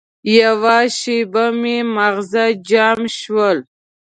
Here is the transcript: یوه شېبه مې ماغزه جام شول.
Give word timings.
یوه 0.39 0.77
شېبه 0.97 1.45
مې 1.61 1.77
ماغزه 1.95 2.45
جام 2.69 2.99
شول. 3.19 3.57